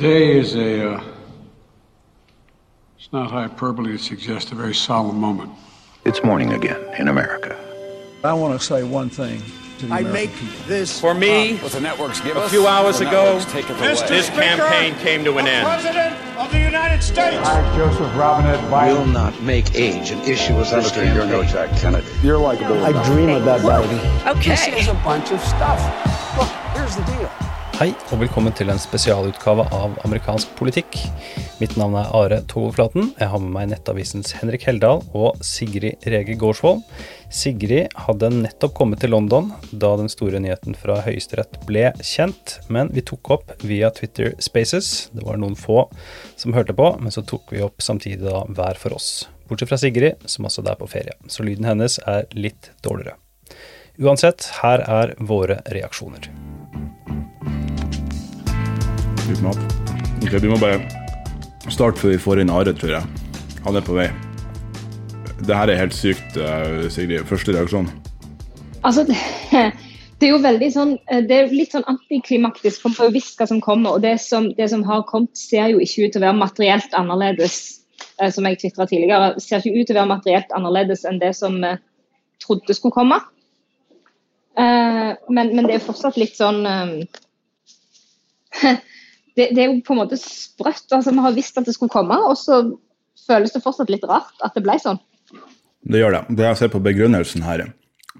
[0.00, 1.04] Today is a, uh,
[2.98, 5.52] it's not hyperbole to suggest a very solemn moment.
[6.06, 7.54] It's morning again in America.
[8.24, 9.42] I want to say one thing
[9.76, 10.68] to the I American make people.
[10.68, 13.68] this For me, what the networks give a us, few hours the ago, networks take
[13.68, 14.08] it away.
[14.08, 15.66] this campaign came to an end.
[15.66, 17.36] President of the United States.
[17.46, 21.44] I, Joseph Robinette Biden, will not make age an issue as this Senator, you're no
[21.44, 22.06] Jack Kennedy.
[22.22, 22.82] You're likable.
[22.82, 24.42] I dream about Biden.
[24.42, 25.78] This is a bunch of stuff.
[26.38, 27.49] Look, here's the deal.
[27.80, 30.98] Hei, og velkommen til en spesialutgave av amerikansk politikk.
[31.62, 33.06] Mitt navn er Are Togoflaten.
[33.16, 36.82] Jeg har med meg Nettavisens Henrik Heldal og Sigrid Rege Gårdsvold.
[37.32, 42.92] Sigrid hadde nettopp kommet til London da den store nyheten fra Høyesterett ble kjent, men
[42.92, 45.08] vi tok opp via Twitter Spaces.
[45.16, 45.86] Det var noen få
[46.36, 49.24] som hørte på, men så tok vi opp samtidig da hver for oss.
[49.48, 53.16] Bortsett fra Sigrid, som også er på ferie, så lyden hennes er litt dårligere.
[53.96, 56.28] Uansett, her er våre reaksjoner.
[59.38, 59.58] Mat.
[60.24, 60.80] Ok, Du må bare
[61.70, 63.28] starte før vi får inn Are, tror jeg.
[63.64, 64.08] Han er på vei.
[65.46, 67.22] Det her er helt sykt, eh, Sigrid.
[67.28, 67.86] Første reaksjon.
[68.82, 69.16] Altså, det,
[70.20, 70.96] er jo veldig sånn
[71.28, 73.96] Det er litt sånn antiklimaktisk, for man får jo visst hva som kommer.
[73.96, 76.98] Og det som, det som har kommet, ser jo ikke ut til å være materielt
[76.98, 77.56] annerledes,
[78.18, 79.36] eh, som jeg tvitra tidligere.
[79.38, 81.76] Ser ikke ut til å være materielt annerledes enn det som vi
[82.42, 83.20] trodde skulle komme.
[84.58, 87.04] Eh, men, men det er fortsatt litt sånn eh,
[89.40, 90.86] det, det er jo på en måte sprøtt.
[90.92, 92.62] altså Vi har visst at det skulle komme, og så
[93.26, 95.00] føles det fortsatt litt rart at det ble sånn.
[95.80, 96.24] Det gjør det.
[96.36, 97.64] Det jeg ser på begrunnelsen her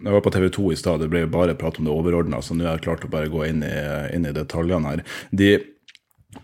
[0.00, 2.54] Jeg var på TV 2 i stad, det ble bare prat om det overordna, så
[2.56, 3.74] nå har jeg klart å bare gå inn i,
[4.16, 5.02] inn i detaljene her.
[5.36, 5.50] De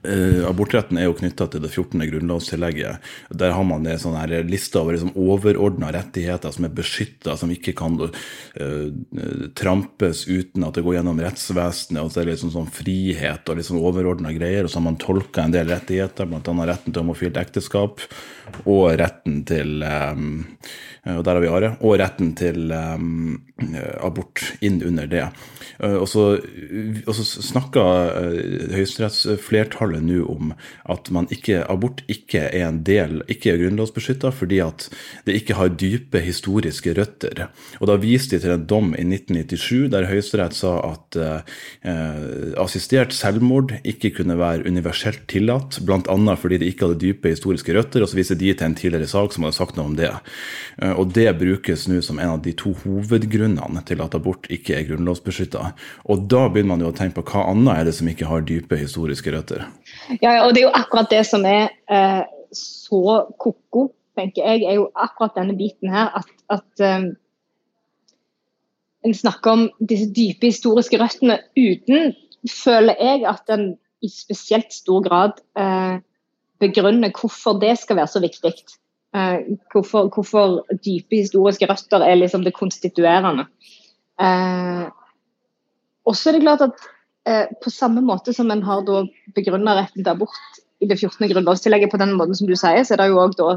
[0.02, 2.00] Eh, abortretten er jo knytta til det 14.
[2.10, 3.02] grunnlovstillegget.
[3.38, 7.74] Der har man en sånn liste over liksom overordna rettigheter som er beskytta, som ikke
[7.78, 8.88] kan uh,
[9.58, 12.02] trampes uten at det går gjennom rettsvesenet.
[12.02, 14.66] og så er det liksom sånn frihet og liksom overordna greier.
[14.66, 16.42] Og så har man tolka en del rettigheter, bl.a.
[16.66, 18.02] retten til homofilt ekteskap
[18.66, 20.44] og retten til um,
[21.06, 21.74] og der har vi Are.
[21.86, 23.36] Og retten til um,
[24.04, 25.22] abort inn under det.
[25.78, 26.24] Uh, og så,
[27.06, 27.84] og så snakka
[28.16, 30.52] uh, høyesterettsflertallet nå om
[30.90, 34.88] at ikke, abort ikke er en del, ikke er grunnlovsbeskytta fordi at
[35.28, 37.46] det ikke har dype historiske røtter.
[37.80, 41.40] Og da viste de til en dom i 1997 der Høyesterett sa at uh,
[42.62, 46.36] assistert selvmord ikke kunne være universelt tillatt, bl.a.
[46.36, 48.02] fordi det ikke hadde dype historiske røtter.
[48.02, 50.12] Og så viser de til en tidligere sak som hadde sagt noe om det.
[50.96, 54.86] Og det brukes nå som en av de to hovedgrunnene til at abort ikke er
[54.88, 55.70] grunnlovsbeskytta.
[56.10, 58.46] Og da begynner man jo å tenke på hva annet er det som ikke har
[58.48, 59.66] dype historiske røtter.
[60.22, 62.24] Ja, og det er jo akkurat det som er eh,
[62.56, 66.12] så ko-ko, tenker jeg, er jo akkurat denne biten her.
[66.22, 67.08] At, at eh,
[69.06, 72.14] en snakker om disse dype historiske røttene uten,
[72.50, 73.74] føler jeg, at en
[74.04, 75.98] i spesielt stor grad eh,
[76.62, 78.52] begrunner hvorfor det skal være så viktig.
[79.16, 83.46] Uh, hvorfor, hvorfor, dype historiske røtter er liksom det konstituerende.
[84.20, 84.82] Eh,
[86.04, 86.84] også er det klart at
[87.28, 88.82] eh, på samme måte som en har
[89.36, 91.28] begrunna retten til abort i det 14.
[91.32, 93.56] grunnlovstillegget på den måten som du sier, så er det jo òg da,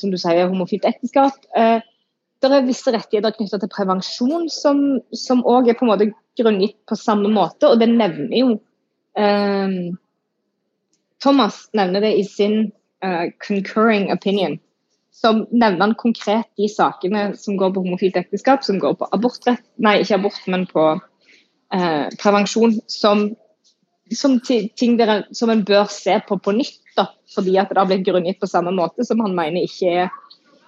[0.00, 1.36] som du sier, homofilt ekteskap.
[1.54, 6.08] det er visse rettigheter knytta til prevensjon som òg er på en måte
[6.40, 8.48] grunngitt på samme måte, og det nevner jo
[11.24, 12.72] Thomas nevner det i sin
[13.04, 14.58] Uh, concurring opinion.
[15.12, 19.60] Som nevner han konkret de sakene som går på homofilt ekteskap, som går på abortrett,
[19.76, 23.26] nei ikke abort, men på uh, prevensjon, som,
[24.08, 26.80] som ting dere, som en bør se på på nytt.
[26.96, 30.12] Da, fordi at det har blitt grunngitt på samme måte, som han mener ikke er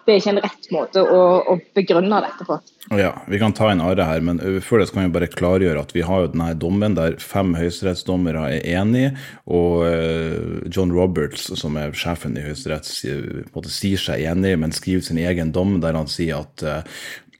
[0.06, 2.58] det er ikke en rett måte å, å begrunne dette på.
[2.94, 5.94] Ja, Vi kan ta en Are her, men før det kan vi bare klargjøre at
[5.96, 9.16] vi har jo denne dommen der fem høyesterettsdommere er enige,
[9.50, 9.82] og
[10.70, 15.80] John Roberts, som er sjefen i Høyesterett, sier seg enig, men skriver sin egen dom
[15.82, 16.66] der han sier at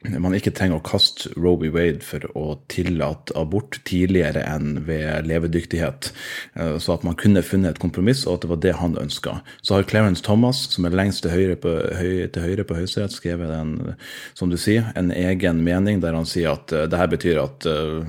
[0.04, 1.70] man ikke trenger å kaste Roby.
[1.72, 6.10] Wade for å tillate abort tidligere enn ved levedyktighet.
[6.54, 9.41] Så at man kunne funnet et kompromiss, og at det var det han ønska.
[9.62, 13.97] Så har Clarence Thomas, som er lengst til høyre på, høy, på Høyesterett, skrevet en,
[14.38, 17.66] som du sier, en egen mening der han sier at uh, det her betyr at
[17.71, 18.06] uh,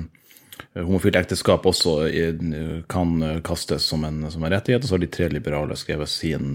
[0.78, 1.92] homofilt ekteskap også
[2.90, 4.84] kan kastes som en, som en, rettighet.
[4.84, 6.54] Og så har de tre liberale skrevet sin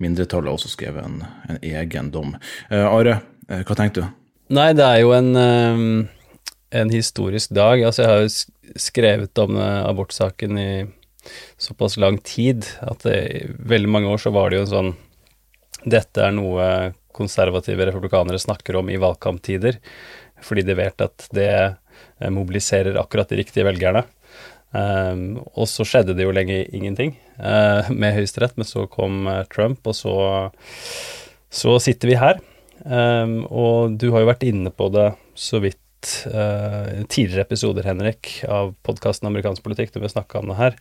[0.00, 1.20] mindretall, og også skrevet en,
[1.50, 2.36] en egen dom.
[2.72, 3.18] Are,
[3.50, 4.23] hva tenkte du?
[4.52, 5.30] Nei, det er jo en,
[6.80, 7.80] en historisk dag.
[7.80, 10.68] Altså, jeg har jo skrevet om abortsaken i
[11.56, 14.90] såpass lang tid at det, i veldig mange år så var det jo sånn
[15.84, 16.66] Dette er noe
[17.14, 19.76] konservative republikanere snakker om i valgkamptider,
[20.42, 21.50] fordi de vet at det
[22.32, 24.04] mobiliserer akkurat de riktige velgerne.
[24.74, 29.84] Um, og så skjedde det jo lenge ingenting uh, med Høyesterett, men så kom Trump,
[29.86, 30.16] og så,
[31.52, 32.40] så sitter vi her.
[32.84, 35.80] Um, og du har jo vært inne på det så vidt
[36.28, 40.78] uh, tidligere episoder, Henrik, av podkasten Amerikansk politikk, når vi snakka om det her,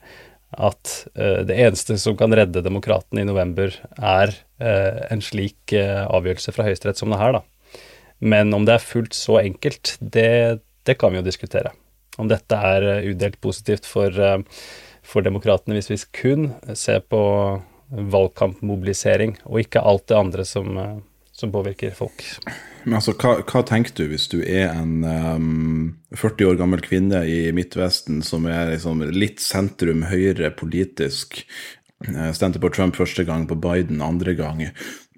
[0.53, 6.99] at det eneste som kan redde demokratene i november, er en slik avgjørelse fra Høyesterett
[7.01, 7.87] som det her, da.
[8.21, 11.73] Men om det er fullt så enkelt, det, det kan vi jo diskutere
[12.17, 14.41] om dette er eh, udelt positivt for, eh,
[15.03, 17.23] for demokratene hvis vi kun ser på
[17.93, 20.95] valgkampmobilisering, og ikke alt det andre som, eh,
[21.43, 22.23] som påvirker folk.
[22.85, 27.23] Men altså, hva, hva, tenker du hvis du er en um, 40 år gammel kvinne
[27.27, 31.43] i Midtvesten som er liksom litt sentrum høyre politisk,
[32.35, 34.65] stemte på Trump første gang, på Biden andre gang,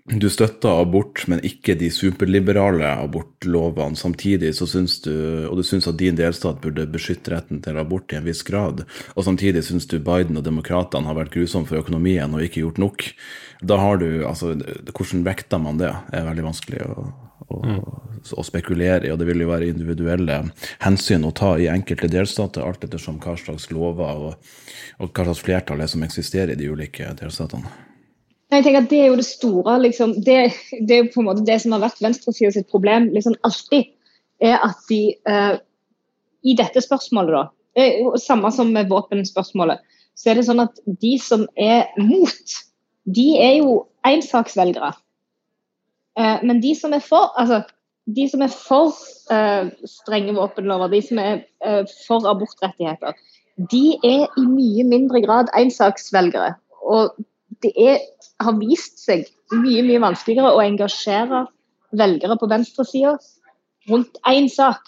[0.05, 3.97] du støtter abort, men ikke de superliberale abortlovene.
[3.97, 5.09] Samtidig så syns du,
[5.49, 8.83] og du syns at din delstat burde beskytte retten til abort i en viss grad.
[9.15, 12.83] Og samtidig syns du Biden og demokratene har vært grusomme for økonomien og ikke gjort
[12.85, 13.07] nok.
[13.65, 14.53] Da har du, altså,
[14.91, 17.05] Hvordan vekter man det, er veldig vanskelig å,
[17.47, 17.79] å, mm.
[18.37, 19.13] å, spekulere i.
[19.13, 20.41] Og det vil jo være individuelle
[20.83, 24.53] hensyn å ta i enkelte delstater, alt ettersom hva slags lover og,
[24.99, 27.73] og hva slags flertall er som eksisterer i de ulike delstatene.
[28.53, 30.37] Jeg tenker at Det er jo det store liksom, det,
[30.77, 33.91] det, er jo på en måte det som har vært venstresida sitt problem liksom alltid.
[34.43, 35.55] er at de uh,
[36.45, 37.43] I dette spørsmålet, da,
[37.81, 39.81] eh, samme som med våpenspørsmålet,
[40.15, 42.57] så er det sånn at de som er mot,
[43.05, 44.93] de er jo ensaksvelgere.
[46.19, 47.61] Uh, men de som er for, altså,
[48.15, 48.93] de som er for
[49.33, 51.43] uh, strenge våpenlover, de som er
[52.05, 53.17] for abortrettigheter,
[53.71, 56.53] de er i mye mindre grad ensaksvelgere.
[56.85, 57.15] Og
[57.63, 57.99] det er
[58.43, 59.25] har vist seg
[59.55, 61.45] mye mye vanskeligere å engasjere
[61.95, 63.15] velgere på venstresida
[63.89, 64.81] rundt én sak.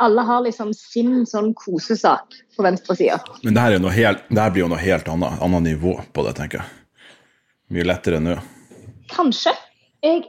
[0.00, 3.20] Alle har liksom sin sånn kosesak på venstresida.
[3.44, 6.24] Men det her, er helt, det her blir jo noe helt annet, annet nivå på
[6.26, 6.79] det, tenker jeg.
[7.70, 8.36] Mye lettere nå.
[9.10, 9.52] Kanskje.
[10.02, 10.24] Jeg,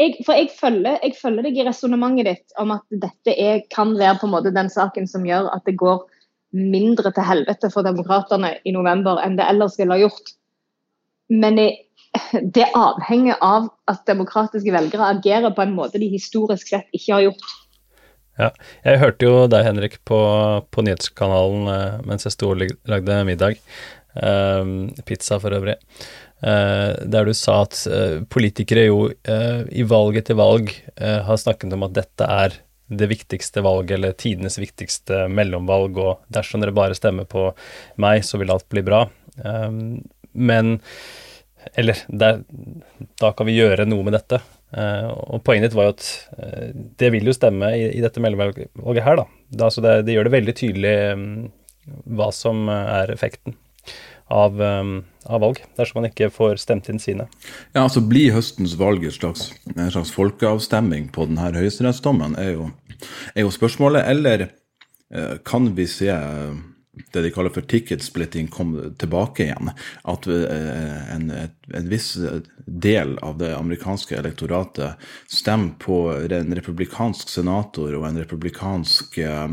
[0.00, 3.92] jeg, for jeg følger, jeg følger deg i resonnementet ditt om at dette er, kan
[3.98, 6.02] være på en måte den saken som gjør at det går
[6.56, 10.34] mindre til helvete for demokratene i november enn det ellers ville ha gjort.
[11.30, 11.60] Men
[12.56, 17.26] det avhenger av at demokratiske velgere agerer på en måte de historisk sett ikke har
[17.28, 17.52] gjort.
[18.40, 18.48] Ja,
[18.86, 20.18] jeg hørte jo deg, Henrik, på,
[20.72, 23.60] på nyhetskanalen uh, mens jeg sto og lagde middag.
[24.16, 25.76] Um, pizza, for øvrig.
[26.40, 27.76] Uh, der du sa at
[28.32, 32.56] politikere jo i valg etter valg har snakket om at dette er
[32.90, 37.50] det viktigste valget, eller tidenes viktigste mellomvalg, og dersom dere bare stemmer på
[38.02, 39.04] meg, så vil alt bli bra.
[40.32, 40.78] men
[41.76, 42.42] eller der,
[43.20, 44.40] da kan vi gjøre noe med dette.
[45.30, 46.10] Og Poenget ditt var jo at
[47.00, 49.22] det vil jo stemme i, i dette mellomvalget her.
[49.22, 49.26] da.
[49.62, 51.26] da så det, det, gjør det veldig tydelig um,
[52.16, 53.56] hva som er effekten
[54.30, 54.92] av, um,
[55.26, 57.26] av, valg, dersom man ikke får stemt inn sine.
[57.74, 62.62] Ja, altså Blir høstens valg et slags, en slags folkeavstemning på denne høyesterettsdommen, er,
[63.34, 64.06] er, jo spørsmålet.
[64.10, 66.10] Eller uh, kan vi se
[67.12, 69.70] det de kaller for ticket splitting kom tilbake igjen.
[70.02, 72.16] At eh, en, en, viss
[72.66, 79.48] del av det amerikanske elektoratet stemmer på en republikansk senator og en republikansk eh,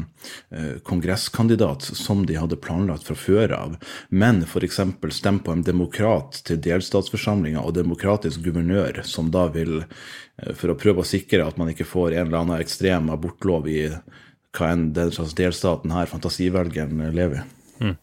[0.83, 3.75] kongresskandidat som de hadde planlagt fra før av,
[4.09, 4.79] men f.eks.
[5.17, 9.81] stemmer på en demokrat til delstatsforsamlinga og demokratisk guvernør, som da vil,
[10.37, 13.69] eh, for å prøve å sikre at man ikke får en eller annen ekstrem abortlov
[13.71, 13.83] i
[14.55, 17.45] hva enn den slags delstaten her fantasivelgeren lever i.
[17.83, 17.95] Mm.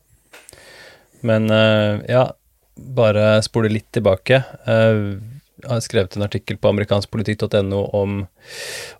[1.25, 2.27] Men uh, ja,
[2.75, 4.43] bare spole litt tilbake.
[4.69, 5.17] Uh,
[5.65, 8.19] jeg har skrevet en artikkel på amerikanskpolitikk.no om,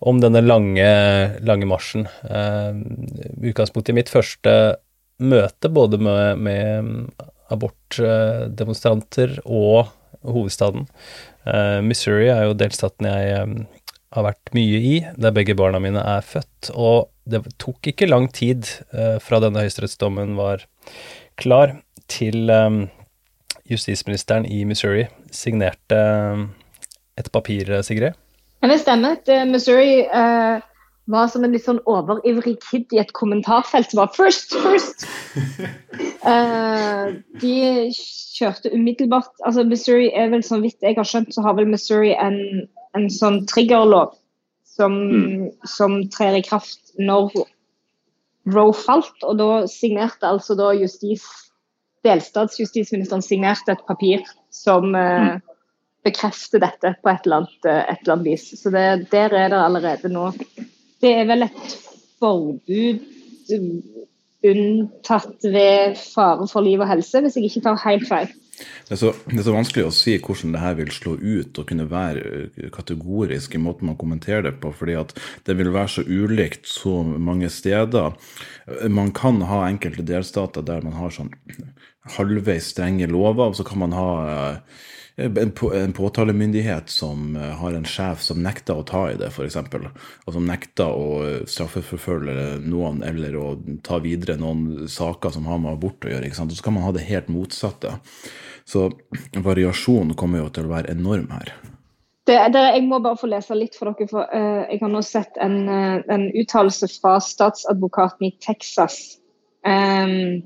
[0.01, 0.89] om, denne lange,
[1.45, 2.09] lange marsjen.
[2.25, 2.73] Uh,
[3.45, 4.55] utgangspunktet i mitt første
[5.21, 9.93] møte både med, med abortdemonstranter og
[10.25, 10.89] hovedstaden.
[11.85, 13.67] Missouri er jo delstaten jeg
[14.15, 16.71] har vært mye i, der begge barna mine er født.
[16.75, 20.67] Og det tok ikke lang tid uh, fra denne høyesterettsdommen var
[21.41, 21.79] klar,
[22.09, 22.85] til um,
[23.71, 25.97] justisministeren i Missouri signerte
[26.35, 26.51] um,
[27.19, 28.15] et papir, Sigrid?
[28.63, 29.17] Ja, det stemmer.
[29.27, 30.61] Det, Missouri uh,
[31.11, 35.05] var som en litt sånn overivrig kid i et kommentarfelt som var 'first, first'.
[36.25, 37.57] uh, de
[38.35, 42.15] kjørte umiddelbart altså Missouri er vel, så vidt jeg har skjønt, så har vel Missouri
[42.17, 44.15] en en sånn triggerlov
[44.77, 45.49] som, mm.
[45.69, 47.35] som trer i kraft når
[48.55, 49.17] Roe falt.
[49.25, 51.25] Og da signerte altså da justis,
[52.05, 55.39] delstatsjustisministeren signerte et papir som eh,
[56.05, 58.47] bekrefter dette på et eller annet, eh, et eller annet vis.
[58.61, 60.31] Så det, der er det allerede nå
[61.01, 61.75] Det er vel et
[62.23, 63.03] forbud
[64.45, 68.33] unntatt ved fare for liv og helse, hvis jeg ikke tar helt feil.
[68.55, 71.59] Det er, så, det er så vanskelig å si hvordan det her vil slå ut
[71.61, 75.15] og kunne være eh, kategorisk i måten man kommenterer det på, fordi at
[75.49, 78.15] det vil være så ulikt så mange steder.
[78.93, 81.33] Man kan ha enkelte delstater der man har sånn
[82.19, 84.83] halvveis strenge lover, og så kan man ha eh,
[85.17, 89.31] en, på, en påtalemyndighet som eh, har en sjef som nekter å ta i det,
[89.31, 89.57] f.eks.
[90.27, 93.53] Og som nekter å eh, straffeforfølge noen eller å
[93.87, 96.27] ta videre noen saker som har med abort å gjøre.
[96.27, 96.51] ikke sant?
[96.51, 97.95] Og så kan man ha det helt motsatte.
[98.67, 98.89] Så
[99.45, 101.55] variasjonen kommer jo til å være enorm her.
[102.25, 104.09] Det, det, jeg må bare få lese litt for dere.
[104.09, 109.19] for uh, Jeg har nå sett en, uh, uttalelse fra statsadvokaten i Texas.
[109.61, 110.41] Um,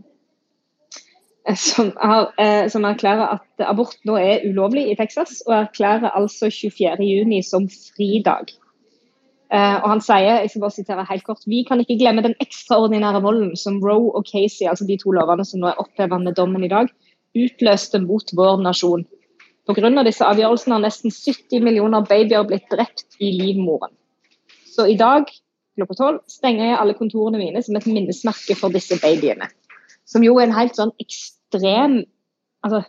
[1.57, 6.51] som, har, eh, som, erklærer at abort nå er ulovlig i Texas, og erklærer altså
[6.53, 8.53] 24.6 som fridag.
[9.49, 12.37] Eh, og han sier, jeg skal bare sitere helt kort, vi kan ikke glemme den
[12.45, 16.37] ekstraordinære volden som Roe og Casey, altså de to lovene som nå er opphevet med
[16.37, 16.91] dommen i dag,
[17.39, 19.07] utløste mot vår nasjon.
[19.69, 20.03] Pga.
[20.05, 23.93] disse avgjørelsene har nesten 70 millioner babyer blitt drept i livmoren.
[24.69, 25.29] Så i dag
[25.79, 29.49] klokka tolv stenger jeg alle kontorene mine som et minnesmerke for disse babyene.
[30.09, 32.83] Som jo er en helt sånn ekstrem altså,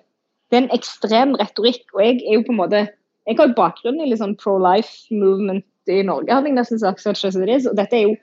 [0.50, 1.86] Det er en ekstrem retorikk.
[1.94, 2.88] Og jeg er jo på en måte
[3.28, 7.02] Jeg har jo bakgrunn i litt sånn pro-life movement i Norge, hadde jeg nesten sagt.
[7.02, 7.12] Så
[7.78, 8.16] dette er jo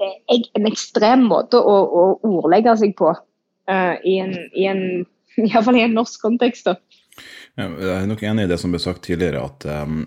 [0.00, 4.84] er en ekstrem måte å, å ordlegge seg på uh, i en, i en
[5.50, 6.70] Iallfall i en norsk kontekst.
[6.70, 6.76] da.
[7.58, 10.04] Jeg er nok enig i det som ble sagt tidligere, at um,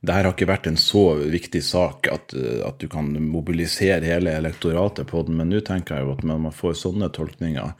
[0.00, 4.34] det her har ikke vært en så viktig sak at, at, du kan mobilisere hele
[4.38, 7.74] elektoratet på den, men nå tenker jeg jo at man får sånne tolkninger,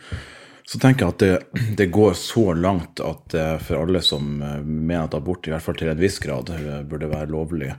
[0.69, 4.61] så tenker jeg at det, det, går så langt at eh, for alle som eh,
[4.61, 7.73] mener at abort i hvert fall til en viss grad eh, burde være lovlig,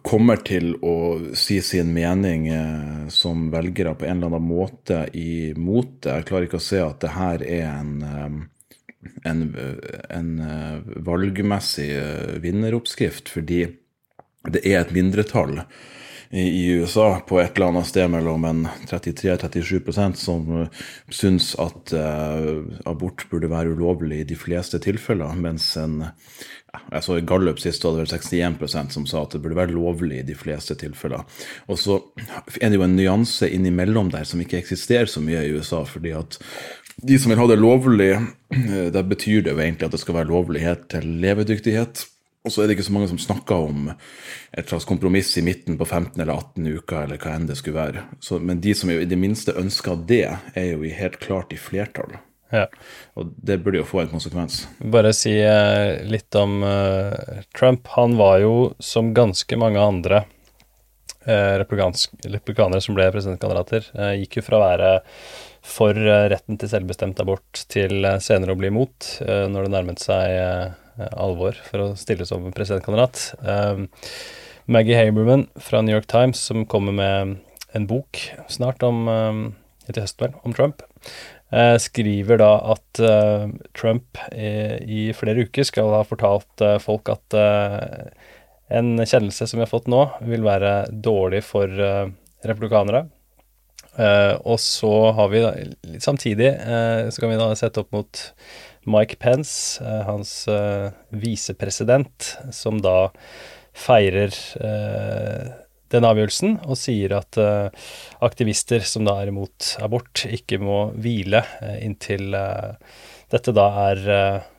[0.00, 0.94] kommer til å
[1.36, 2.46] si sin mening
[3.12, 6.14] som velgere på en eller annen måte imot det.
[6.14, 8.46] Jeg klarer ikke å se at det her er en
[9.28, 9.42] en,
[10.08, 10.30] en
[11.04, 11.90] valgmessig
[12.42, 13.60] vinneroppskrift, fordi
[14.48, 15.60] det er et mindretall
[16.30, 22.64] i USA på et eller annet sted mellom en 33-37% som eh, syns at uh,
[22.88, 26.02] abort burde være ulovlig i de fleste tilfeller, mens en
[26.76, 30.20] jeg så i Gallup sist hadde vel 61% som sa at det burde være lovlig
[30.20, 31.22] i de fleste tilfeller.
[31.72, 32.00] Og så
[32.60, 36.12] er det jo en nyanse innimellom der som ikke eksisterer så mye i USA, fordi
[36.18, 36.36] at
[36.96, 40.20] de som vil ha det lovlig, eh, det betyr det jo egentlig at det skal
[40.20, 42.06] være lovlighet til levedyktighet.
[42.46, 45.78] Og så er det ikke så mange som snakker om et slags kompromiss i midten
[45.78, 48.04] på 15 eller 18 uker, eller hva enn det skulle være.
[48.22, 52.16] Så, men de som i det minste ønsker det, er jo helt klart i flertall.
[52.54, 52.68] Ja.
[53.18, 54.62] Og det burde jo få en konsekvens.
[54.78, 57.90] Bare si uh, litt om uh, Trump.
[57.98, 60.22] Han var jo, som ganske mange andre
[61.26, 63.90] uh, republikanere som ble presidentkandidater,
[64.22, 64.94] gikk jo fra å være
[65.66, 69.74] for eh, retten til selvbestemt abort til eh, senere å bli imot eh, når det
[69.74, 70.76] nærmet seg
[71.12, 73.34] alvor for å stille som presidentkandidat.
[74.66, 77.36] Maggie Haberman fra New York Times, som kommer med
[77.76, 79.06] en bok snart om
[79.86, 80.82] etter høsten om Trump,
[81.82, 83.02] skriver da at
[83.78, 87.36] Trump i flere uker skal ha fortalt folk at
[88.66, 91.70] en kjennelse som vi har fått nå, vil være dårlig for
[92.46, 93.06] republikanere.
[94.42, 95.52] Og så har vi da,
[95.86, 96.50] litt samtidig
[97.14, 98.24] så kan vi da sette opp mot
[98.86, 100.32] Mike Pence, uh, hans
[101.10, 103.12] visepresident, som da
[103.76, 104.32] feirer
[105.92, 107.36] den avgjørelsen og sier at
[108.24, 111.42] aktivister som da er imot abort, ikke må hvile
[111.84, 114.00] inntil dette da er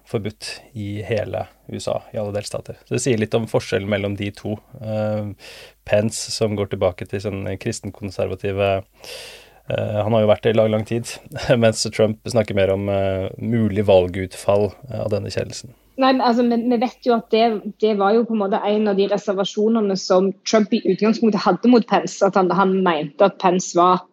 [0.07, 2.77] forbudt i hele USA, i alle delstater.
[2.85, 4.55] Så det sier litt om forskjellen mellom de to.
[5.87, 8.69] Pence, som går tilbake til sånn kristenkonservative
[9.67, 11.09] Han har jo vært det i lang, lang tid,
[11.63, 15.73] mens Trump snakker mer om uh, mulig valgutfall uh, av denne kjennelsen.
[15.99, 18.91] Nei, altså, vi, vi, vet jo at det, det, var jo på en måte en
[18.91, 22.21] av de reservasjonene som Trump i utgangspunktet hadde mot Pence.
[22.23, 24.05] At han, han mente at Pence var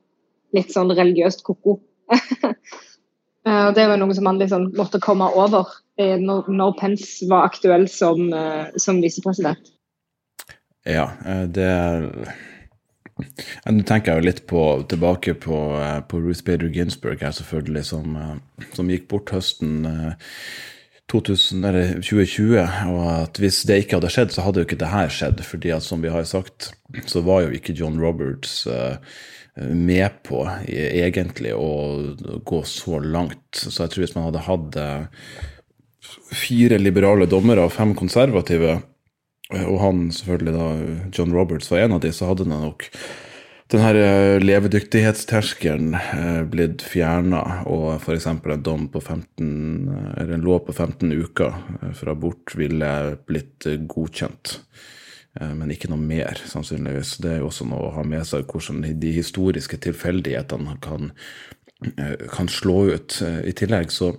[0.57, 1.77] litt sånn religiøst ko-ko.
[3.77, 8.33] det var noe som han liksom måtte komme over når, når Pence var aktuell som,
[8.81, 9.75] som visepresident.
[10.85, 11.73] Ja, eh, det
[13.15, 17.85] Nå tenker jeg jo litt på, tilbake på, eh, på, Ruth Bader Ginsburg her, selvfølgelig,
[17.87, 19.85] som, eh, som gikk bort høsten
[21.13, 22.59] 2000, 2020.
[22.91, 25.45] Og at hvis det ikke hadde skjedd, så hadde jo ikke det her skjedd.
[25.47, 26.73] fordi at som vi har sagt,
[27.07, 28.67] så var jo ikke John Roberts
[29.55, 33.55] med på egentlig å gå så langt.
[33.55, 34.79] Så jeg tror hvis man hadde hatt
[36.35, 38.81] fire liberale dommere og fem konservative,
[39.63, 40.67] og han selvfølgelig da,
[41.15, 42.89] John Roberts var en av de, så hadde den nok
[43.73, 48.27] den her eh, levedyktighetsterskelen eh, blitt fjerna, og f.eks.
[48.29, 49.47] en dom på 15,
[50.21, 52.91] eller en lov på 15 uker eh, for abort ville
[53.27, 54.59] blitt eh, godkjent.
[55.41, 57.17] Eh, Men ikke noe mer, sannsynligvis.
[57.25, 61.11] Det er jo også noe å ha med seg hvordan de historiske tilfeldighetene kan,
[61.97, 63.17] eh, kan slå ut.
[63.25, 64.13] Eh, I tillegg så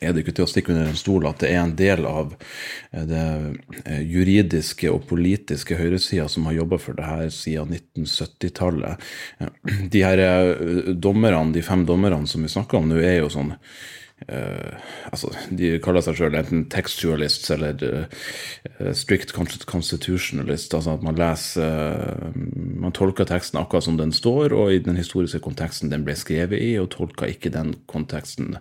[0.00, 2.34] er det ikke til å stikke under en stol at det er en del av
[2.34, 3.24] eh, det
[3.84, 9.04] eh, juridiske og politiske høyresida som har jobba for det her siden 1970-tallet.
[9.40, 9.52] Eh,
[9.94, 13.54] De her eh, dommerne, de fem dommerne som vi snakker om nå, er jo sånn
[14.28, 14.74] eh,
[15.10, 20.74] altså, De kaller seg sjøl enten textualists eller uh, strict constitutionalists.
[20.74, 22.36] Altså at man leser uh,
[22.84, 26.60] Man tolker teksten akkurat som den står, og i den historiske konteksten den ble skrevet
[26.60, 28.54] i, og tolker ikke den konteksten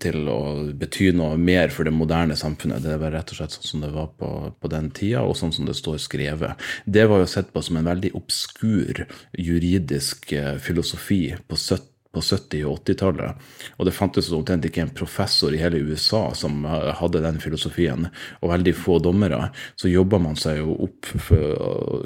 [0.00, 2.84] til å bety noe mer for det moderne samfunnet.
[2.84, 5.52] Det var rett og slett sånn som det var på, på den tida, og sånn
[5.52, 6.66] som det står skrevet.
[6.88, 9.04] Det var jo sett på som en veldig obskur
[9.36, 10.32] juridisk
[10.64, 13.46] filosofi på 70 på 70- og 80-tallet.
[13.78, 18.08] Og det fantes omtrent ikke en professor i hele USA som eh, hadde den filosofien,
[18.40, 19.48] og veldig få dommere.
[19.76, 21.08] Så jobba man seg jo opp,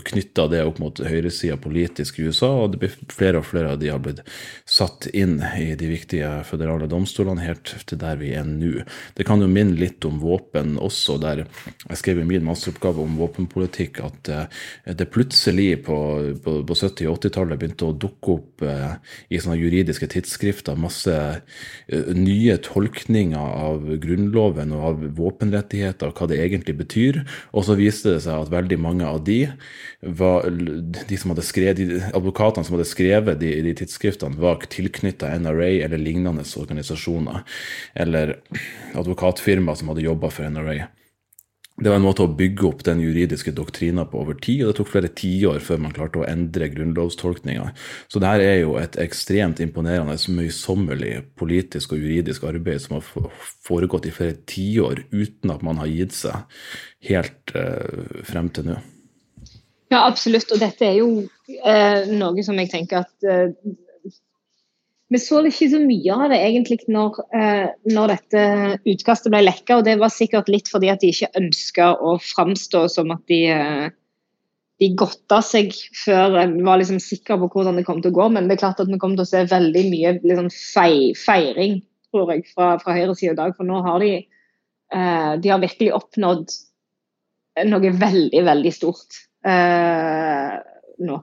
[0.06, 3.80] knytta det opp mot høyresida politisk i USA, og det blir flere og flere av
[3.82, 4.22] de har blitt
[4.68, 8.84] satt inn i de viktige føderale domstolene, helt til der vi er nå.
[9.16, 13.18] Det kan jo minne litt om våpen også, der jeg skrev i min masteroppgave om
[13.20, 14.62] våpenpolitikk at eh,
[14.96, 15.98] det plutselig på,
[16.44, 18.96] på, på 70- og 80-tallet begynte å dukke opp eh,
[19.30, 21.14] i sånne juridiske tidsskrifter masse
[21.88, 27.22] eh, nye tolkninger av Grunnloven og av våpenrettigheter, og hva det egentlig betyr.
[27.56, 29.38] Og så viste det seg at veldig mange av de,
[30.20, 35.72] var, de som skrevet, de advokatene som hadde skrevet de, de tidsskriftene, var tilknytta NRA
[35.88, 37.42] eller lignende organisasjoner.
[37.96, 38.36] Eller
[38.92, 40.90] advokatfirmaer som hadde jobba for NRA.
[41.76, 44.78] Det var en måte å bygge opp den juridiske doktrina på over tid, og det
[44.78, 47.66] tok flere tiår før man klarte å endre grunnlovstolkninga.
[48.08, 53.30] Så det her er jo et ekstremt imponerende, møysommelig politisk og juridisk arbeid som har
[53.68, 56.48] foregått i flere tiår uten at man har gitt seg
[57.10, 58.80] helt eh, frem til nå.
[59.92, 60.48] Ja, absolutt.
[60.56, 61.10] Og dette er jo
[61.60, 63.52] eh, noe som jeg tenker at eh,
[65.12, 68.46] vi så ikke så mye av det egentlig når, eh, når dette
[68.90, 72.82] utkastet ble lekka, og det var sikkert litt fordi at de ikke ønska å framstå
[72.90, 73.88] som at de, eh,
[74.82, 75.70] de godta seg
[76.04, 78.28] før en var liksom sikker på hvordan det kom til å gå.
[78.34, 81.78] Men det er klart at vi kommer til å se veldig mye liksom, fei, feiring
[82.10, 83.54] tror jeg, fra, fra høyresida i dag.
[83.56, 84.12] For nå har de,
[84.90, 86.58] eh, de har virkelig oppnådd
[87.70, 90.58] noe veldig, veldig stort eh,
[91.06, 91.22] nå.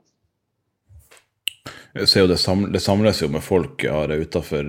[1.94, 4.66] Ser jo det, samles, det samles jo med folk ja, utafor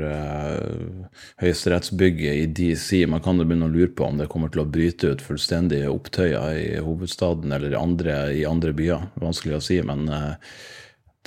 [0.00, 1.08] uh,
[1.42, 3.02] høyesterettsbygget i DC.
[3.04, 5.90] Man kan jo begynne å lure på om det kommer til å bryte ut fullstendige
[5.92, 9.10] opptøyer i hovedstaden eller andre, i andre byer.
[9.20, 10.40] Vanskelig å si, men uh,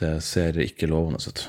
[0.02, 1.46] det ser ikke lovende ut.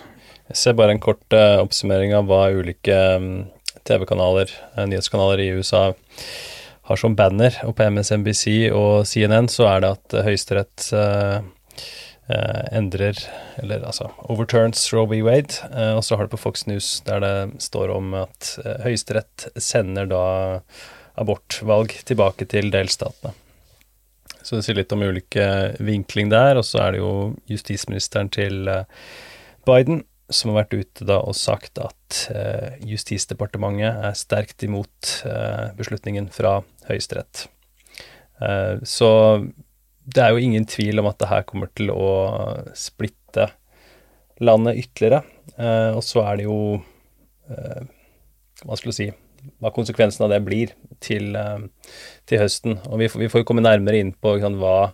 [0.53, 3.47] Jeg ser bare en kort uh, oppsummering av hva ulike um,
[3.89, 4.53] TV-kanaler,
[4.85, 5.87] nyhetskanaler i USA
[6.93, 7.57] har som banner.
[7.65, 10.93] Og på MSNBC og CNN så er det at Høyesterett
[12.73, 13.19] endrer,
[13.61, 15.21] eller altså overturns Roe v.
[15.27, 15.59] Wade.
[15.75, 19.49] Uh, og så har du på Fox News der det står om at uh, Høyesterett
[19.61, 20.25] sender da
[21.21, 23.35] abortvalg tilbake til delstatene.
[24.45, 25.45] Så det sier litt om ulike
[25.85, 26.59] vinkling der.
[26.61, 27.13] Og så er det jo
[27.49, 28.67] justisministeren til
[29.65, 32.19] Biden som har vært ute da og sagt at
[32.85, 35.15] Justisdepartementet er sterkt imot
[35.79, 36.59] beslutningen fra
[36.91, 37.47] Høyesterett.
[38.85, 39.11] så
[40.05, 42.09] det er jo ingen tvil om at det her kommer til å
[42.77, 43.49] splitte
[44.45, 45.23] landet ytterligere.
[45.57, 46.59] Eh, og så er det jo
[47.49, 47.85] eh,
[48.65, 49.07] Hva skal du si
[49.61, 50.73] Hva konsekvensen av det blir
[51.05, 51.67] til, eh,
[52.29, 52.79] til høsten.
[52.91, 54.93] Og vi får, jo komme nærmere inn på sant, hva,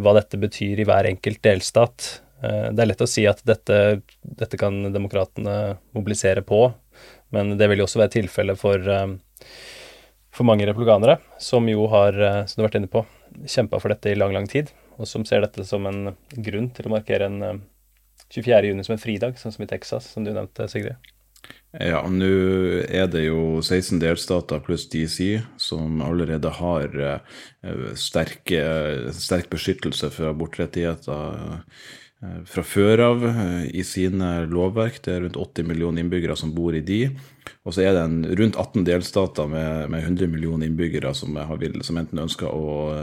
[0.00, 2.08] hva, dette betyr i hver enkelt delstat.
[2.36, 6.66] Det er lett å si at dette, dette kan demokratene mobilisere på,
[7.32, 8.76] men det vil jo også være tilfellet for,
[10.36, 12.12] for mange republikanere, som jo har,
[12.44, 13.02] som du har vært inne på,
[13.44, 16.88] kjempa for dette i lang, lang tid, og som ser dette som en grunn til
[16.88, 17.60] å markere en
[18.32, 18.62] 24.
[18.70, 20.96] juni som en fridag, sånn som i Texas, som du nevnte, Sigrid.
[21.76, 22.30] Ja, nå
[22.88, 26.96] er det jo 16 delstater pluss DC som allerede har
[28.00, 28.62] sterke,
[29.14, 31.60] sterk beskyttelse for abortrettigheter
[32.48, 33.24] fra før av
[33.76, 35.02] i sine lovverk.
[35.04, 37.10] Det er rundt 80 millioner innbyggere som bor i de.
[37.66, 41.66] Og så er det en, rundt 18 delstater med, med 100 millioner innbyggere som, har,
[41.84, 43.02] som enten ønsker å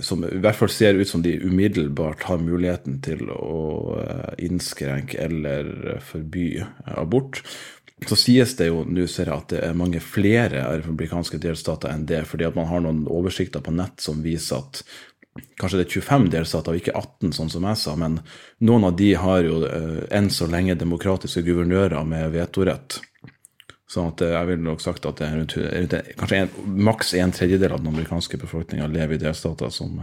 [0.00, 3.98] Som i hvert fall ser ut som de umiddelbart har muligheten til å
[4.40, 6.62] innskrenke eller forby
[6.96, 7.42] abort.
[8.08, 12.06] Så sies det jo nå ser jeg at det er mange flere republikanske delstater enn
[12.08, 14.80] det, fordi at man har noen oversikter på nett som viser at
[15.32, 18.18] Kanskje det er 25 delstater, og ikke 18, sånn som jeg sa, men
[18.68, 22.98] noen av de har jo eh, enn så lenge demokratiske guvernører med vetorett.
[23.92, 25.56] Sånn at eh, jeg ville nok sagt at rundt
[26.20, 26.52] kanskje en,
[26.88, 30.02] maks en tredjedel av den amerikanske befolkninga lever i delstater som,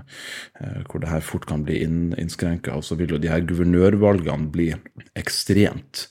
[0.61, 2.73] eh, hvor det her fort kan bli inn, innskrenka.
[2.77, 4.71] Og så vil jo de her guvernørvalgene bli
[5.19, 6.07] ekstremt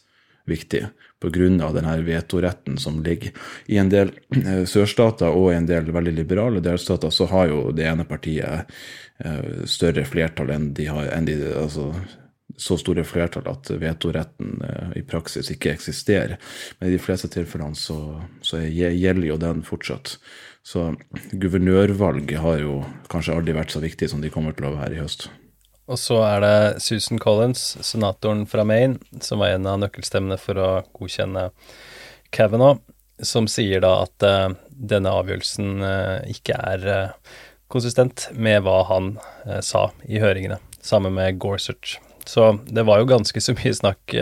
[0.49, 1.73] viktige pga.
[1.73, 3.31] denne vetoretten som ligger.
[3.67, 7.87] I en del eh, sørstater og en del veldig liberale delstater så har jo det
[7.87, 8.71] ene partiet
[9.19, 11.93] eh, større flertall enn de har enn de, altså,
[12.57, 16.39] så store flertall at vetoretten eh, i praksis ikke eksisterer.
[16.79, 17.99] Men i de fleste tilfellene så,
[18.43, 20.17] så gjelder jo den fortsatt.
[20.67, 20.91] Så
[21.33, 25.03] guvernørvalg har jo kanskje aldri vært så viktig som de kommer til å være i
[25.03, 25.31] høst.
[25.89, 30.61] Og så er det Susan Collins, senatoren fra Maine, som var en av nøkkelstemmene for
[30.61, 31.49] å godkjenne
[32.35, 32.83] Kavanaugh,
[33.25, 37.39] som sier da at uh, denne avgjørelsen uh, ikke er uh,
[37.73, 39.11] konsistent med hva han
[39.65, 41.99] sa i høringene, sammen med Gorsuch.
[42.29, 44.15] Så det var jo ganske så mye snakk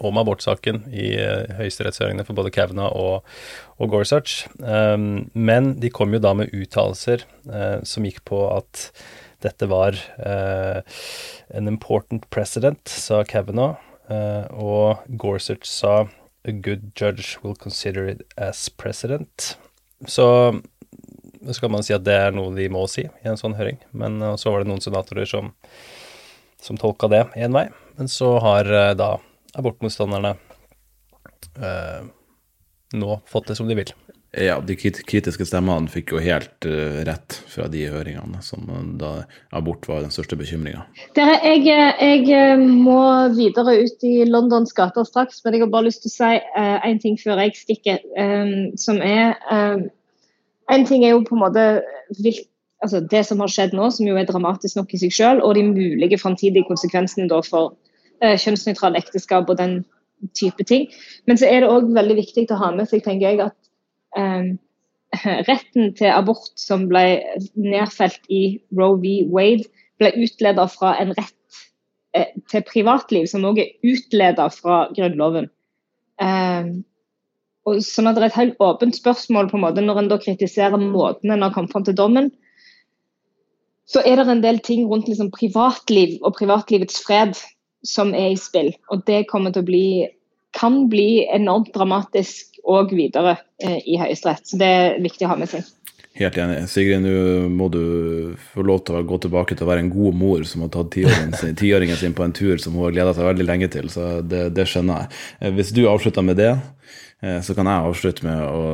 [0.00, 1.10] om abortsaken i
[1.58, 3.28] høyesterettshøringene for både Kavanaugh og,
[3.76, 4.46] og Gorsuch.
[4.56, 7.26] Um, men de kom jo da med uttalelser
[7.84, 8.86] som gikk på at
[9.42, 13.78] dette var an important precedent, sa Kavanaugh.
[14.10, 16.08] Uh, og Gorsuch sa
[16.44, 19.56] a good judge will consider it as precedent.
[20.06, 20.26] Så
[21.52, 23.78] skal man si at det er noe de må si i en sånn høring.
[23.94, 25.52] Men uh, så var det noen senatorer som,
[26.58, 27.68] som tolka det én vei.
[28.00, 29.12] Men så har da
[29.58, 30.36] abortmotstanderne
[32.96, 33.90] nå fått det som de vil.
[34.30, 39.24] Ja, de kritiske stemmene fikk jo helt uh, rett fra de høringene, som uh, da
[39.58, 40.84] abort var den største bekymringa.
[41.18, 43.00] Jeg, jeg, eh, må
[43.34, 46.78] videre ut i Londons gater straks, men jeg har bare lyst til å si uh,
[46.86, 48.04] en ting før jeg stikker.
[48.14, 49.88] Um, som er um,
[50.70, 51.62] En ting er jo på en måte
[52.22, 52.36] vil,
[52.78, 55.56] altså det som har skjedd nå, som jo er dramatisk nok i seg selv, og
[55.58, 57.74] de mulige framtidige konsekvensene da for
[58.22, 59.80] uh, kjønnsnøytrale ekteskap og den
[60.38, 60.86] type ting.
[61.26, 63.69] Men så er det òg veldig viktig å ha med seg, tenker jeg, at
[65.50, 67.04] retten til abort som ble
[67.54, 69.14] nedfelt i Roe v.
[69.30, 69.68] Wade,
[70.00, 71.62] ble utleda fra en rett
[72.16, 75.50] eh, til privatliv, som òg er utleda fra Grunnloven.
[77.68, 80.18] Og sånn at Det er et helt åpent spørsmål på en måte når en da
[80.20, 82.30] kritiserer måten en har kommet fram til dommen.
[83.90, 87.34] Så er det en del ting rundt liksom privatliv og privatlivets fred
[87.86, 88.72] som er i spill.
[88.90, 89.86] Og det kommer til å bli,
[90.60, 94.46] kan bli enormt dramatisk og videre eh, i Høyesterett.
[94.46, 95.68] Så det er viktig å ha med seg.
[96.18, 96.64] Helt enig.
[96.68, 97.82] Sigrid, nå må du
[98.50, 100.90] få lov til å gå tilbake til å være en god mor som har tatt
[100.92, 103.86] tiåringen sin, på en tur som hun har gleda seg veldig lenge til.
[103.92, 105.20] Så det, det, skjønner jeg.
[105.38, 106.50] Eh, hvis du avslutter med det,
[107.22, 108.66] eh, så kan jeg avslutte med å,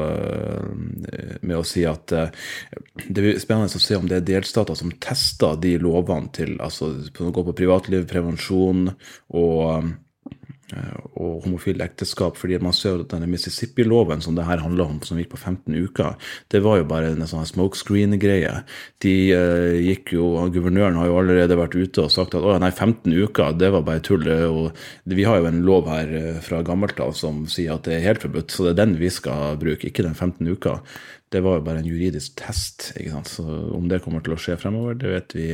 [1.44, 5.60] med å si at det blir spennende å se om det er delstater som tester
[5.60, 8.88] de lovene til altså gå på privatliv, prevensjon
[9.36, 9.92] og
[10.74, 12.36] og homofile ekteskap.
[12.36, 15.74] fordi man ser at denne Mississippi-loven som det her handler om, som gikk på 15
[15.74, 16.16] uker,
[16.50, 18.52] det var jo bare en sånn smokescreen-greie.
[19.02, 22.72] De uh, gikk jo, Guvernøren har jo allerede vært ute og sagt at å nei,
[22.72, 24.26] 15 uker, det var bare tull.
[24.26, 24.74] Og
[25.06, 28.08] vi har jo en lov her uh, fra gammelt av som sier at det er
[28.08, 30.80] helt forbudt, så det er den vi skal bruke, ikke den 15 uka.
[31.30, 32.92] Det var jo bare en juridisk test.
[32.98, 33.30] ikke sant?
[33.38, 35.48] Så om det kommer til å skje fremover, det vet vi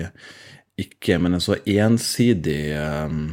[0.81, 1.21] ikke.
[1.21, 3.25] Men en så ensidig um,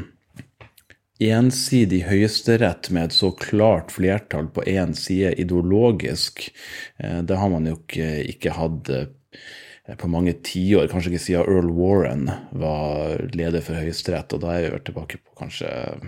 [1.19, 6.45] ensidig høyesterett med et så klart flertall på én side ideologisk,
[6.97, 9.09] eh, det har man jo ikke, ikke hatt eh,
[9.99, 14.35] på mange tiår, kanskje ikke siden Earl Warren var leder for Høyesterett.
[14.37, 16.07] Og da er vi tilbake på kanskje eh,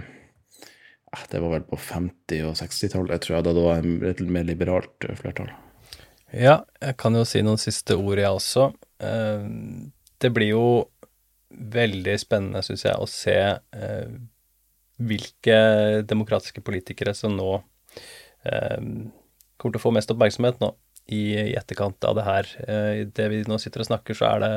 [1.28, 5.10] Det var vel på 50- og 60-tallet, tror jeg, da det var et mer liberalt
[5.19, 5.50] flertall.
[6.32, 8.69] Ja, jeg kan jo si noen siste ord, jeg også.
[8.95, 10.67] Det blir jo
[11.52, 13.36] veldig spennende, syns jeg, å se
[15.08, 15.58] hvilke
[16.08, 17.52] demokratiske politikere som nå
[18.46, 18.80] eh,
[19.58, 20.74] kommer til å få mest oppmerksomhet nå
[21.12, 22.50] i, i etterkant av det her.
[22.66, 24.54] Eh, det vi nå sitter og snakker, så er det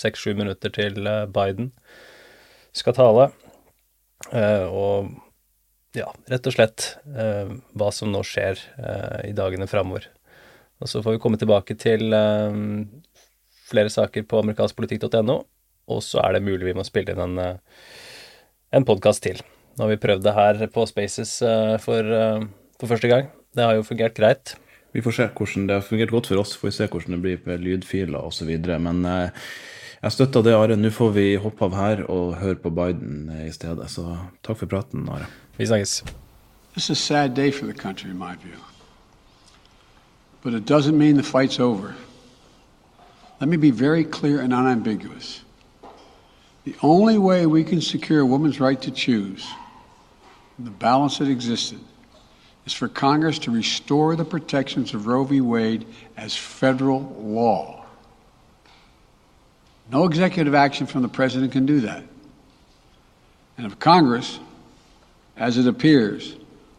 [0.00, 1.72] seks-sju minutter til eh, Biden
[2.76, 3.30] skal tale.
[4.30, 5.10] Eh, og
[5.96, 10.06] ja, rett og slett eh, hva som nå skjer eh, i dagene framover.
[10.80, 12.06] Og så får vi komme tilbake til
[13.68, 15.34] flere saker på amerikanskpolitikk.no,
[15.92, 17.58] og så er det mulig vi må spille inn en,
[18.72, 19.42] en podkast til.
[19.76, 22.46] Nå har vi prøvd det her på Spaces uh, for, uh,
[22.80, 23.30] for, første gang.
[23.56, 24.54] Det har jo fungert greit.
[24.92, 26.56] Vi får se hvordan det har fungert godt for oss.
[26.58, 28.50] Får vi se hvordan det blir med lydfiler osv.
[28.82, 29.30] Men uh,
[30.02, 30.76] jeg støtter det, Are.
[30.76, 33.90] Nå får vi hoppe av her og høre på Biden i stedet.
[33.92, 34.06] Så
[34.42, 35.30] takk for praten, Are.
[35.58, 36.02] Vi snakkes.
[36.74, 38.58] This is a sad day for the country, in my view.
[40.42, 41.94] But it doesn't mean the fight's over.
[43.40, 45.42] Let me be very clear and unambiguous.
[46.70, 49.44] The only way we can secure a woman's right to choose,
[50.56, 51.80] the balance that existed,
[52.64, 55.40] is for Congress to restore the protections of Roe v.
[55.40, 55.84] Wade
[56.16, 57.84] as federal law.
[59.90, 62.04] No executive action from the president can do that.
[63.58, 64.38] And if Congress,
[65.36, 66.36] as it appears,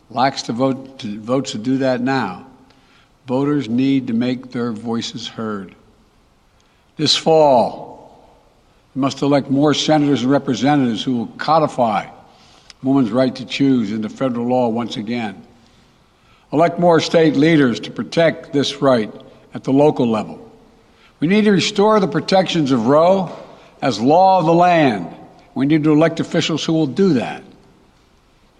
[0.09, 2.47] lacks the vote to, votes to do that now,
[3.27, 5.75] voters need to make their voices heard.
[6.95, 7.90] This fall,
[8.95, 12.07] we must elect more senators and representatives who will codify
[12.83, 15.45] women's right to choose into federal law once again.
[16.51, 19.13] Elect more state leaders to protect this right
[19.53, 20.51] at the local level.
[21.19, 23.31] We need to restore the protections of Roe
[23.81, 25.15] as law of the land.
[25.53, 27.43] We need to elect officials who will do that.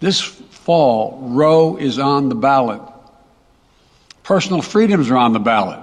[0.00, 2.80] This fall, Roe is on the ballot.
[4.22, 5.80] Personal freedoms are on the ballot.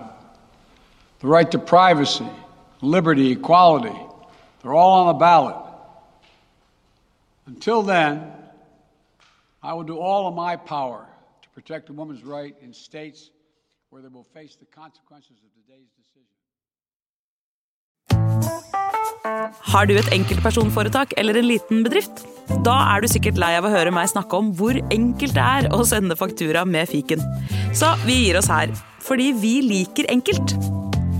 [1.19, 2.27] The right to privacy,
[2.81, 3.95] liberty, equality,
[4.61, 5.55] they're all on the ballot.
[7.47, 8.31] Until then,
[9.61, 11.05] I will do all of my power
[11.41, 13.29] to protect a woman's right in states
[13.89, 16.29] where they will face the consequences of today's decision.
[19.73, 22.23] Har du et enkeltpersonforetak eller en liten bedrift?
[22.65, 25.69] Da er du sikkert lei av å høre meg snakke om hvor enkelt det er
[25.75, 27.23] å sende faktura med fiken.
[27.75, 28.71] Så vi gir oss her,
[29.05, 30.55] fordi vi liker enkelt.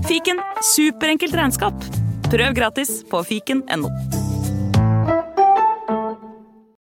[0.08, 0.40] Fiken
[0.72, 2.09] superenkelt regnskap.
[2.30, 4.29] Prøv gratis på fiken.no.